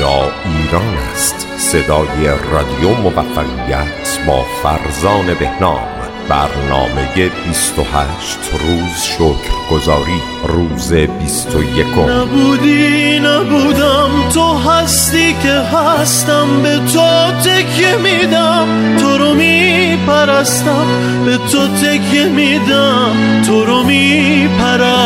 [0.00, 1.46] ایران است.
[1.58, 5.88] صدای رادیو موفقیت با فرزان بهنام.
[6.28, 14.10] برنامه 28 روز شکر گذاری روز 21 نبودی نبودم.
[14.34, 16.62] تو هستی که هستم.
[16.62, 18.96] به تو تکیه میدم.
[19.00, 20.86] تو رو میپرستم.
[21.24, 23.42] به تو تکیه میدم.
[23.46, 24.98] تو رو میپرستم.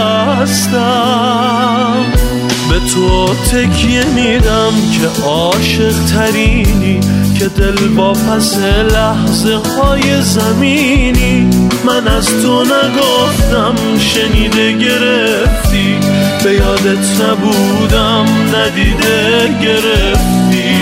[3.32, 7.00] تو تکیه میدم که عاشق ترینی
[7.38, 8.58] که دل با پس
[8.92, 11.50] لحظه های زمینی.
[11.84, 15.96] من از تو نگفتم شنیده گرفتی.
[16.44, 20.76] به یادت نبودم ندیده گرفتی.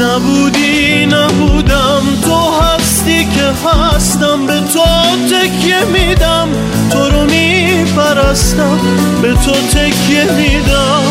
[0.00, 2.02] نبودی نبودم.
[2.24, 4.46] تو هستی که هستم.
[4.46, 4.84] به تو
[5.30, 6.48] تکیه میدم.
[6.90, 8.78] تو رو میپرستم
[9.22, 11.02] به تو تکیه میدم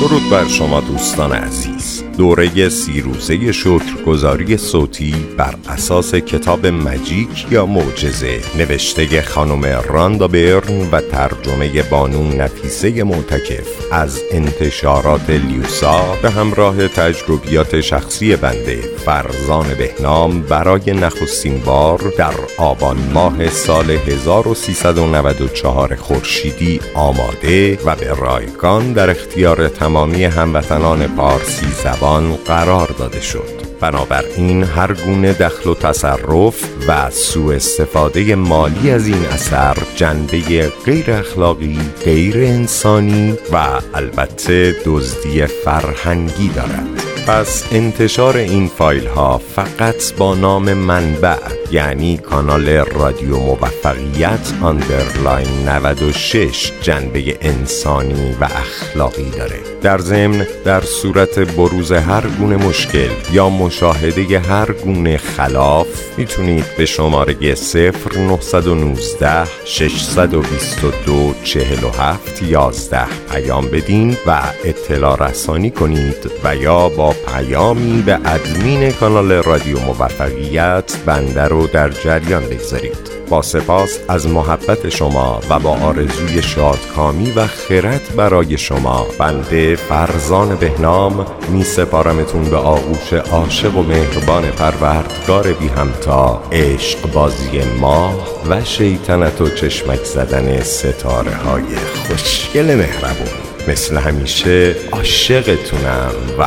[0.01, 1.72] درود بر شما دوستان عزیز.
[2.19, 8.41] دوره سی روزه شکرگزاری صوتی بر اساس کتاب مجیک یا معجزه.
[8.59, 13.93] نوشته خانم راندا برن و ترجمه بانون نفیسه معتکف.
[13.93, 18.77] از انتشارات لیوسا به همراه تجربیات شخصی بنده.
[18.77, 28.93] فرزان بهنام برای نخستین بار در آبان ماه سال 1394 خورشیدی آماده و به رایگان
[28.93, 32.02] در اختیار تمامی هموطنان پارسی زبان
[32.47, 33.63] قرار داده شد.
[33.81, 41.11] بنابراین هر گونه دخل و تصرف و سوء استفاده مالی از این اثر جنبه غیر
[41.11, 43.57] اخلاقی، غیر انسانی و
[43.95, 47.12] البته دزدی فرهنگی دارد.
[47.27, 51.37] پس انتشار این فایل ها فقط با نام منبع
[51.73, 59.59] یعنی کانال رادیو موفقیت underline 96 جنبه انسانی و اخلاقی داره.
[59.83, 65.87] در ضمن در صورت بروز هر گونه مشکل یا مشاهده هر گونه خلاف
[66.19, 76.89] می‌تونید به شماره 0919 622 47 11 پیام بدین و اطلاع رسانی کنید و یا
[76.89, 83.13] با پیامی به ادمین کانال رادیو موفقیت بنده رو در جریان بگذارید.
[83.33, 90.57] با سپاس از محبت شما و با آرزوی شادکامی و خرد برای شما بنده فرزان
[90.57, 98.65] بهنام می سپارمتون به آغوش عاشق و مهربان پروردگار بی همتا عشق بازی ماه و
[98.65, 101.77] شیطنت و چشمک زدن ستاره های
[102.09, 103.53] خوشگل مهربون.
[103.69, 106.45] مثل همیشه عاشقتونم و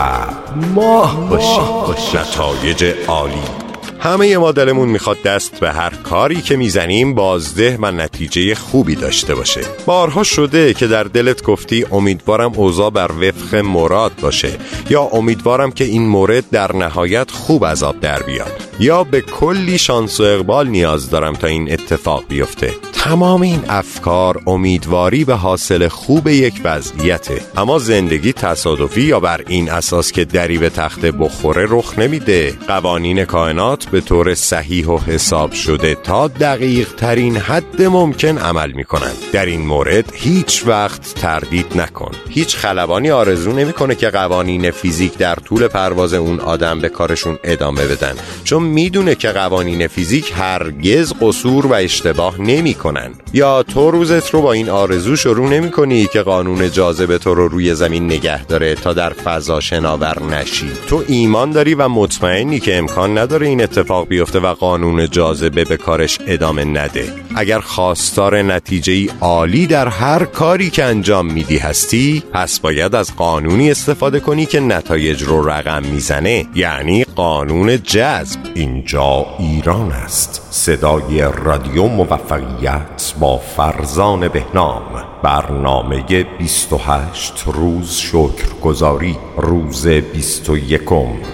[0.55, 3.43] ماه باشید نتایج عالی.
[3.99, 9.35] همه ما دلمون می‌خواد دست به هر کاری که می‌زنیم بازده و نتیجه خوبی داشته
[9.35, 9.61] باشه.
[9.85, 14.49] بارها شده که در دلت گفتی امیدوارم اوضاع بر وفق مراد باشه
[14.89, 18.64] یا امیدوارم که این مورد در نهایت خوب آب در بیاد.
[18.79, 22.71] یا به کلی شانس و اقبال نیاز دارم تا این اتفاق بیفته.
[22.93, 27.41] تمام این افکار امیدواری به حاصل خوب یک وضعیته.
[27.57, 33.25] اما زندگی تصادفی یا بر این اساس که دری به تخت بخوره رخ نمیده قوانین
[33.25, 39.45] کائنات به طور صحیح و حساب شده تا دقیق ترین حد ممکن عمل می‌کنن در
[39.45, 42.11] این مورد هیچ وقت تردید نکن.
[42.29, 47.85] هیچ خلبانی آرزو نمی‌کنه که قوانین فیزیک در طول پرواز اون آدم به کارشون ادامه
[47.85, 48.15] بدن.
[48.43, 53.11] چون می‌دونه که قوانین فیزیک هرگز قصور و اشتباه نمی‌کنن.
[53.33, 57.47] یا تو روزت رو با این آرزو شروع نمی کنی که قانون جاذبه تو رو
[57.47, 60.71] روی زمین نگه داره تا در فضا شناور نشی.
[60.87, 65.77] تو ایمان داری و مطمئنی که امکان نداره این اتفاق بیفته و قانون جاذبه به
[65.77, 67.13] کارش ادامه نده.
[67.35, 73.71] اگر خواستار نتیجه عالی در هر کاری که انجام میدی هستی پس باید از قانونی
[73.71, 76.45] استفاده کنی که نتایج رو رقم می‌زنه.
[76.55, 78.39] یعنی قانون جذب.
[78.53, 80.47] اینجا ایران است.
[80.51, 85.03] صدای رادیو موفقیت با فرزان بهنام.
[85.23, 89.17] برنامه 28 روز شکرگزاری.
[89.37, 90.81] روز 21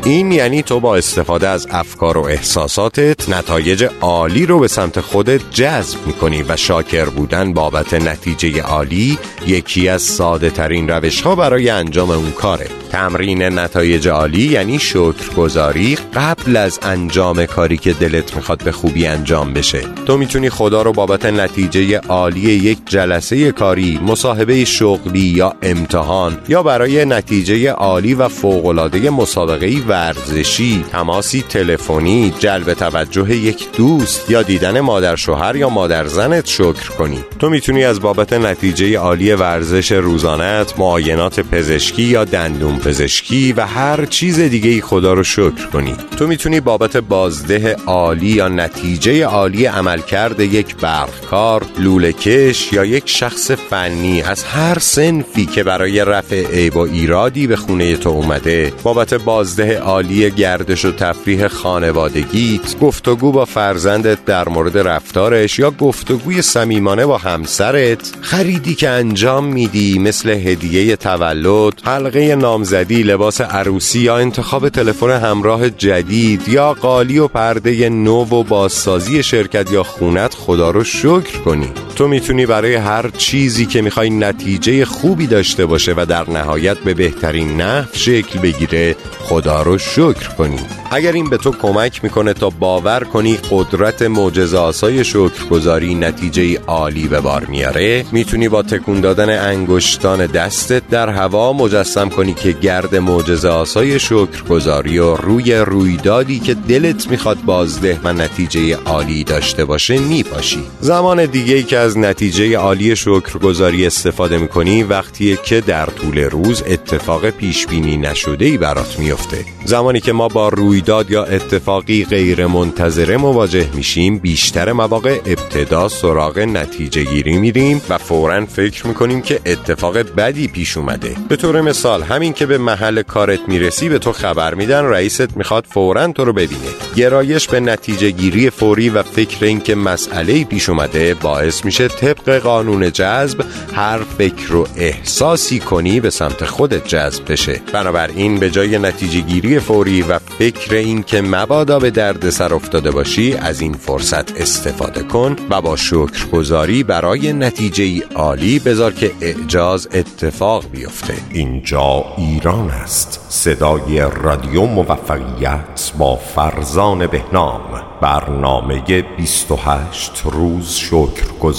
[0.03, 5.51] این یعنی تو با استفاده از افکار و احساساتت نتایج عالی رو به سمت خودت
[5.51, 9.17] جذب می‌کنی و شاکر بودن بابت نتیجه عالی
[9.47, 12.67] یکی از ساده ترین روش ها برای انجام اون کاره.
[12.91, 15.70] تمرین نتایج عالی یعنی شکرگزاری.
[16.15, 19.81] قبل از انجام کاری که دلت می‌خواد به خوبی انجام بشه.
[20.05, 26.63] تو می‌تونی خدا رو بابت نتیجه عالی یک جلسه کاری مصاحبه شغلی یا امتحان یا
[26.63, 34.79] برای نتیجه عالی و فوقالعاده مسابقه ورزشی تماسی تلفنی جلب توجه یک دوست یا دیدن
[34.79, 37.19] مادر شوهر یا مادر زنت شکر کنی.
[37.39, 44.05] تو می‌تونی از بابت نتیجه عالی ورزش روزانت معاینات پزشکی یا دندون پزشکی و هر
[44.05, 45.95] چیز دیگه ای خدا رو شکر کنی.
[46.17, 53.51] تو می‌تونی بابت بازده عالی یا نتیجه عالی عملکرد یک برقکار لولکش یا یک شخص
[53.51, 59.13] فنی از هر سنفی که برای رفع عیب و ایرادی به خونه تو اومده بابت
[59.13, 67.05] بازده عالی گردش و تفریح خانوادگیت گفتگو با فرزندت در مورد رفتارش یا گفتگوی صمیمانه
[67.05, 74.69] با همسرت خریدی که انجام میدی مثل هدیه تولد حلقه نامزدی لباس عروسی یا انتخاب
[74.69, 80.83] تلفن همراه جدید یا قالی و پرده نو و بازسازی شرکت یا خونت خدا رو
[80.83, 81.69] شکر کنی.
[82.01, 86.93] تو می‌تونی برای هر چیزی که می‌خوای نتیجه خوبی داشته باشه و در نهایت به
[86.93, 90.59] بهترین نحو شکل بگیره خدا رو شکر کنی.
[90.91, 97.07] اگر این به تو کمک می‌کنه تا باور کنی قدرت معجزه آسای شکرگزاری نتیجه عالی
[97.07, 102.95] به بار میاره می‌تونی با تکون دادن انگشتان دستت در هوا مجسم کنی که گرد
[102.95, 109.99] معجزه آسای شکرگزاری و روی رویدادی که دلت می‌خواد بازده و نتیجه عالی داشته باشه
[109.99, 117.29] میپاشی زمان دیگه که نتیجه عالی شکرگزاری استفاده می‌کنی وقتیه که در طول روز اتفاق
[117.29, 123.17] پیش بینی نشده ای برات میفته زمانی که ما با رویداد یا اتفاقی غیر منتظره
[123.17, 129.97] مواجه میشیم بیشتر مواقع ابتدا سراغ نتیجه گیری میریم و فورا فکر می‌کنیم که اتفاق
[129.97, 131.15] بدی پیش اومده.
[131.29, 135.65] به طور مثال همین که به محل کارت می‌رسی به تو خبر میدن رئیست می‌خواد
[135.69, 136.67] فورا تو رو ببینه.
[136.95, 143.45] گرایش به نتیجه گیری فوری و فکر اینکه مسئله پیش اومده باعث طبق قانون جذب
[143.73, 147.61] هر فکر و احساسی کنی به سمت خودت جذب بشه.
[147.73, 153.33] بنابراین به جای نتیجه گیری فوری و فکر اینکه مبادا به درد سر افتاده باشی
[153.33, 160.71] از این فرصت استفاده کن و با شکرگزاری برای نتیجه عالی بذار که اعجاز اتفاق
[160.71, 161.13] بیفته.
[161.29, 163.25] اینجا ایران است.
[163.29, 167.83] صدای رادیو موفقیت با فرزان بهنام.
[168.01, 170.75] برنامه 28 روز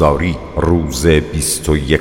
[0.03, 2.01] شکرگزاری روز 21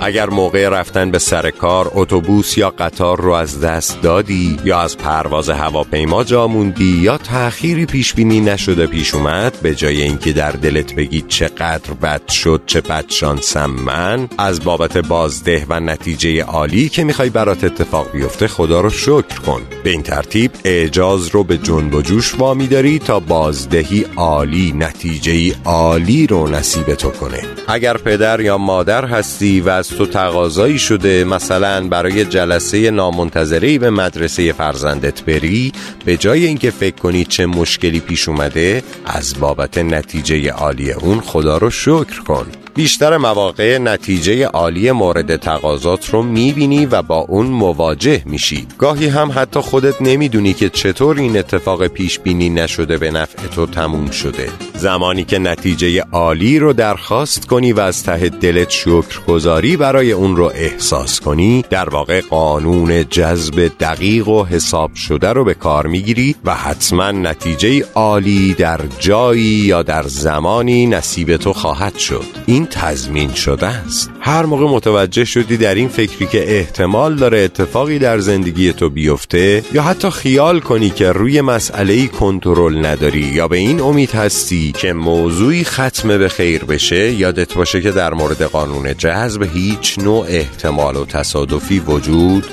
[0.00, 4.98] اگر موقع رفتن به سر کار اتوبوس یا قطار رو از دست دادی یا از
[4.98, 10.50] پرواز هواپیما جا موندی یا تأخیری پیش بینی نشده پیش اومد به جای اینکه در
[10.50, 16.88] دلت بگی چقدر بد شد چه بد شانسم من از بابت بازده و نتیجه عالی
[16.88, 19.62] که می‌خوای برات اتفاق بیفته خدا رو شکر کن.
[19.84, 25.54] به این ترتیب اعجاز رو به جنب و جوش وامی داری تا بازدهی عالی نتیجه
[25.64, 27.39] عالی رو نصیب تو کنه.
[27.68, 33.90] اگر پدر یا مادر هستی و از تو تقاضایی شده مثلا برای جلسه نامنتظری به
[33.90, 35.72] مدرسه فرزندت بری
[36.04, 41.58] به جای اینکه فکر کنی چه مشکلی پیش اومده از بابت نتیجه عالی اون خدا
[41.58, 42.46] رو شکر کن.
[42.74, 48.66] بیشتر مواقع نتیجه عالی مورد تقاضات رو می‌بینی و با اون مواجه میشی.
[48.78, 53.66] گاهی هم حتی خودت نمی‌دونی که چطور این اتفاق پیش بینی نشده به نفع تو
[53.66, 54.69] تموم شده.
[54.80, 60.52] زمانی که نتیجه عالی رو درخواست کنی و از ته دلت شکرگزاری برای اون رو
[60.54, 66.54] احساس کنی در واقع قانون جذب دقیق و حساب شده رو به کار می‌گیری و
[66.54, 72.24] حتما نتیجه عالی در جایی یا در زمانی نصیب تو خواهد شد.
[72.46, 74.10] این تضمین شده است.
[74.20, 79.62] هر موقع متوجه شدی در این فکری که احتمال داره اتفاقی در زندگی تو بیفته
[79.72, 84.92] یا حتی خیال کنی که روی مسئله کنترل نداری یا به این امید هستی که
[84.92, 90.96] موضوعی ختم به خیر بشه یادت باشه که در مورد قانون جذب هیچ نوع احتمال
[90.96, 92.44] و تصادفی وجود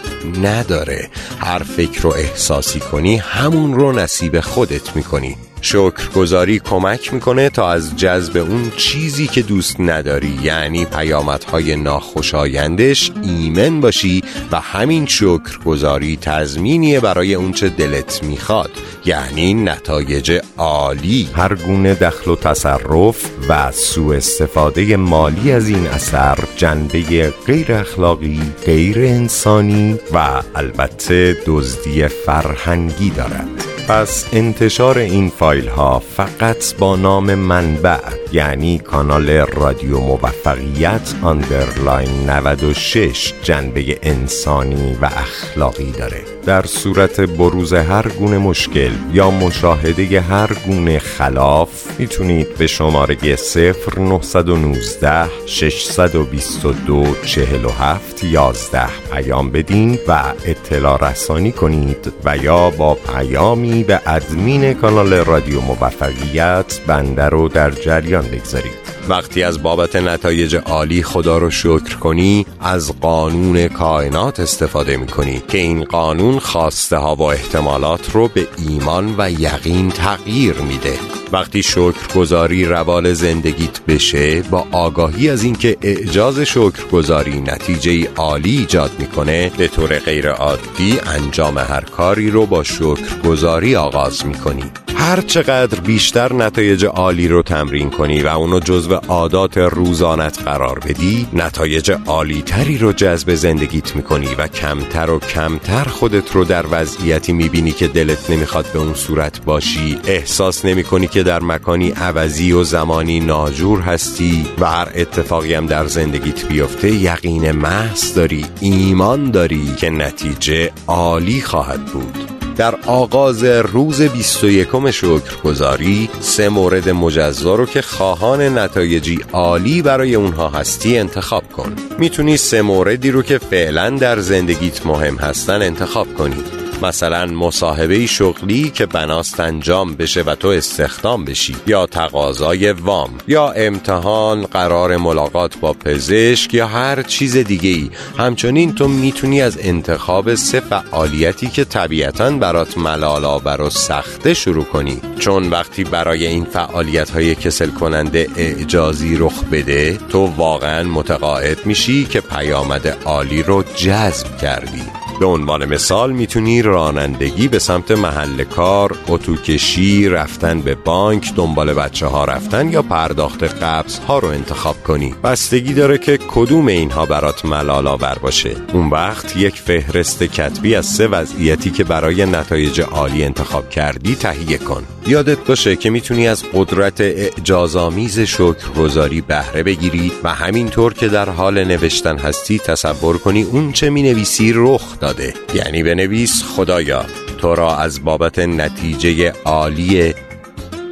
[0.42, 1.10] نداره.
[1.40, 5.38] هر فکر رو احساسی کنی همون رو نصیب خودت می‌کنی.
[5.62, 13.82] شکرگزاری کمک می‌کنه تا از جذب اون چیزی که دوست نداری یعنی پیامدهای ناخوشایندش ایمن
[13.82, 18.72] باشی و همین شکرگزاری تضمینیه برای اونچه دلت می‌خواد
[19.06, 21.30] یعنی نتایج عالی.
[21.34, 28.42] هر گونه دخل و تصرف و سوء استفاده مالی از این اثر جنبه غیر اخلاقی
[28.66, 33.77] غیر انسانی و البته دزدی فرهنگی دارد.
[33.88, 37.98] پس انتشار این فایل ها فقط با نام منبع
[38.32, 46.22] یعنی کانال رادیو موفقیت underline 96 جنبه انسانی و اخلاقی داره.
[46.46, 55.30] در صورت بروز هر گونه مشکل یا مشاهده هر گونه خلاف می‌تونید به شماره 0919
[55.46, 64.74] 622 47 11 پیام بدین و اطلاع رسانی کنید و یا با پیامی به ادمین
[64.74, 68.97] کانال رادیو موفقیت بنده رو در جریان بگذارید.
[69.10, 75.58] وقتی از بابت نتایج عالی خدا رو شکر کنی از قانون کائنات استفاده می‌کنی که
[75.58, 80.94] این قانون خواسته ها و احتمالات رو به ایمان و یقین تغییر میده.
[81.32, 89.52] وقتی شکرگزاری روال زندگیت بشه با آگاهی از اینکه اعجاز شکرگزاری نتیجه عالی ایجاد می‌کنه
[89.58, 94.64] به طور غیر عادی انجام هر کاری رو با شکرگزاری آغاز می‌کنی.
[94.96, 101.28] هر چقدر بیشتر نتایج عالی رو تمرین کنی و اونو جزو عادات روزانت قرار بدی
[101.34, 107.34] نتایج عالی تری رو جذب زندگیت می‌کنی و کمتر و کمتر خودت رو در وضعیتی
[107.34, 110.00] می‌بینی که دلت نمی‌خواد به اون صورت باشی.
[110.08, 115.86] احساس نمی‌کنی که در مکانی عوضی و زمانی ناجور هستی و هر اتفاقی هم در
[115.86, 122.37] زندگیت بیفته یقین محض داری ایمان داری که نتیجه عالی خواهد بود.
[122.58, 130.50] در آغاز روز 21 شکرگزاری سه مورد مجزا رو که خواهان نتایجی عالی برای اونها
[130.50, 131.76] هستی انتخاب کن.
[132.00, 136.67] می‌تونی سه موردی رو که فعلا در زندگیت مهم هستن انتخاب کنی.
[136.82, 143.52] مثلا مصاحبه شغلی که بناست انجام بشه و تو استخدام بشی یا تقاضای وام یا
[143.52, 150.36] امتحان قرار ملاقات با پزشک یا هر چیز دیگه ای همچنین تو می‌تونی از انتخاب
[150.36, 155.02] سه فعالیتی که طبیعتا برات ملال آور و سخته شروع کنی.
[155.20, 162.06] چون وقتی برای این فعالیت های کسل کننده اعجازی رخ بده تو واقعا متقاعد میشی
[162.06, 165.07] که پیامد عالی رو جذب کردی.
[165.20, 172.08] به عنوان مثال می‌تونی رانندگی به سمت محل کار، اتوکشی، رفتن به بانک، دنبال بچه
[172.08, 175.16] ها رفتن یا پرداخت قبض ها رو انتخاب کنی.
[175.24, 178.56] بستگی داره که کدوم اینها برات ملال آور باشه.
[178.74, 184.58] اون وقت یک فهرست کتبی از سه وضعیتی که برای نتایج عالی انتخاب کردی تهیه
[184.58, 184.84] کن.
[185.08, 191.64] یادت باشه که می‌تونی از قدرت اعجازآمیز شکرگزاری بهره بگیری و همینطور که در حال
[191.64, 195.34] نوشتن هستی تصور کنی اون چه می نویسی رخ داده.
[195.54, 197.06] یعنی بنویس خدایا
[197.38, 200.14] تو را از بابت نتیجه عالی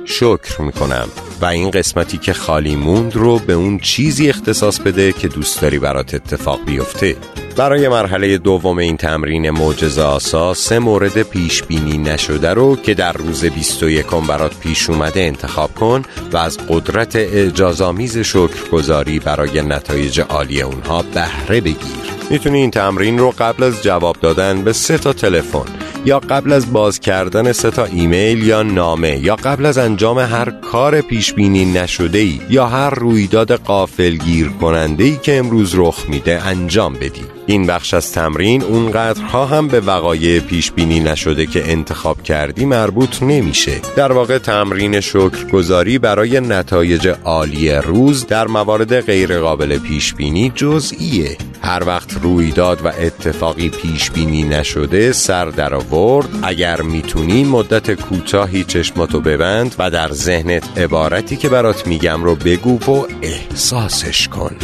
[0.05, 1.07] شکر می‌کنم.
[1.42, 5.80] و این قسمتی که خالی موند رو به اون چیزی اختصاص بده که دوست داری
[5.80, 7.15] برات اتفاق بیفته.
[7.58, 13.13] برای مرحله دوم این تمرین معجزه آسا سه مورد پیش بینی نشده رو که در
[13.13, 20.62] روز 21 برات پیش اومده انتخاب کن و از قدرت اعجازآمیز شکرگزاری برای نتایج عالی
[20.62, 22.06] اونها بهره بگیر.
[22.30, 26.74] می‌تونی این تمرین رو قبل از جواب دادن به سه تا تلفن یا قبل از
[26.74, 31.65] باز کردن سه تا ایمیل یا نامه یا قبل از انجام هر کار پیش بینی
[31.65, 37.25] نشده ای یا هر رویداد قافل گیر کننده ای که امروز رخ میده انجام بدی.
[37.47, 43.24] این بخش از تمرین اونقدرها هم به وقایع پیش بینی نشده که انتخاب کردی مربوط
[43.24, 43.81] نمیشه.
[43.95, 51.38] در واقع تمرین شکرگزاری برای نتایج عالی روز در موارد غیرقابل پیش بینی جزئیه.
[51.62, 58.64] هر وقت رویداد و اتفاقی پیش بینی نشده سر در آورد اگر می‌تونی مدت کوتاهی
[58.64, 64.56] چشماتو ببند و در ذهنت عبارتی که برات میگم رو بگو و احساسش کن.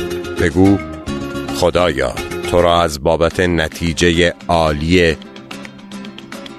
[0.42, 0.78] بگو
[1.56, 2.14] خدایا
[2.52, 5.18] تو را از بابت نتیجه عالی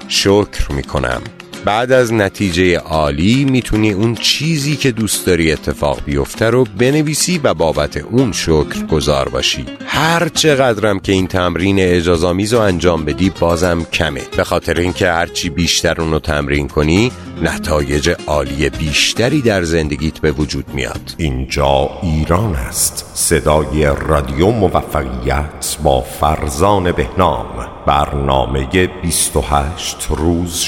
[0.09, 1.23] شکر می‌کنم.
[1.65, 7.55] بعد از نتیجه عالی می‌تونی اون چیزی که دوست داری اتفاق بیفته رو بنویسی و
[7.55, 9.67] بابت اون شکر گذار باشی.
[9.87, 14.23] هر چقدرم که این تمرین اجازامیز رو انجام بدی بازم کمه.
[14.37, 20.65] به خاطر اینکه هرچی بیشتر اونو تمرین کنی نتایج عالی بیشتری در زندگیت به وجود
[20.75, 21.15] میاد.
[21.17, 23.11] اینجا ایران است.
[23.15, 27.47] صدای رادیو موفقیت با فرزان بهنام.
[27.87, 30.61] برنامه 28 روز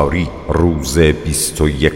[0.00, 1.92] شکرگزاری روز 21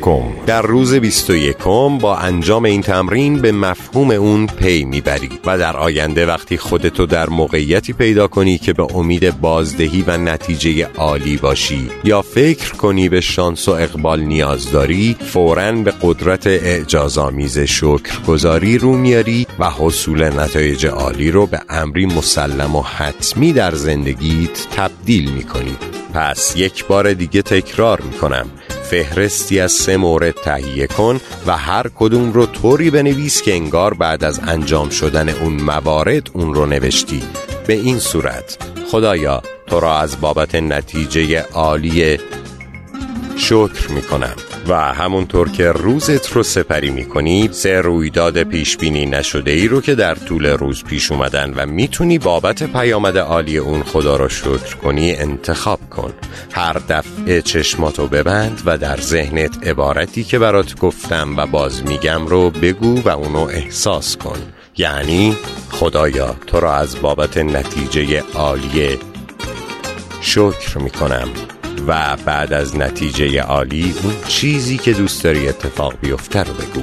[0.46, 1.56] در روز 21
[2.00, 7.28] با انجام این تمرین به مفهوم اون پی می‌بری و در آینده وقتی خودتو در
[7.28, 13.20] موقعیتی پیدا کنی که به امید بازدهی و نتیجه عالی باشی یا فکر کنی به
[13.20, 20.87] شانس و اقبال نیاز داری فورا به قدرت اعجازآمیز شکرگزاری رو میاری و حصول نتایج
[20.87, 25.93] عالی رو به امری مسلم و حتمی در زندگیت تبدیل می‌کنی.
[26.14, 28.50] پس یک بار دیگه تکرار می‌کنم.
[28.83, 34.25] فهرستی از سه مورد تهیه کن و هر کدوم رو طوری بنویس که انگار بعد
[34.25, 37.23] از انجام شدن اون موارد اون رو نوشتی.
[37.66, 38.59] به این صورت.
[38.90, 42.18] خدایا تو را از بابت نتیجه عالی
[43.37, 44.37] شکر می‌کنم.
[44.68, 49.94] و همونطور که روزت رو سپری می‌کنی سه رویداد پیش بینی نشده ای رو که
[49.94, 55.12] در طول روز پیش اومدن و می‌تونی بابت پیامد عالی اون خدا رو شکر کنی
[55.12, 56.12] انتخاب کن.
[56.52, 62.50] هر دفعه چشماتو ببند و در ذهنت عبارتی که برات گفتم و باز میگم رو
[62.50, 64.38] بگو و اونو احساس کن.
[64.76, 65.37] یعنی
[65.71, 68.99] خدایا تو را از بابت نتیجه عالی
[70.21, 71.28] شکر می‌کنم.
[71.87, 76.83] و بعد از نتیجه عالی اون چیزی که دوست داری اتفاق بیفته رو بگو.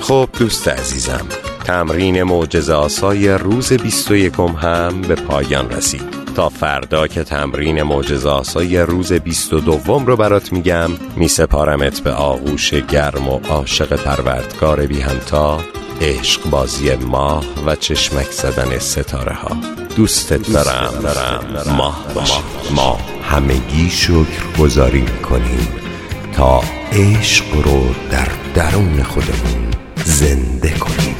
[0.00, 1.26] خب دوست عزیزم
[1.64, 6.26] تمرین معجزه آسای روز 21 هم به پایان رسید.
[6.36, 13.28] تا فردا که تمرین معجزه آسای روز 22 رو برات میگم میسپارمت به آغوش گرم
[13.28, 15.60] و عاشق پروردگار بی همتا
[16.00, 20.92] عشق بازی ماه و چشمک زدن ستاره ها دوستت دارم.
[21.76, 22.06] ماه
[22.70, 25.68] ما همگی شکر گذاری می‌کنیم
[26.32, 26.62] تا
[26.92, 29.70] عشق رو در درون خودمون
[30.04, 31.15] زنده کنیم.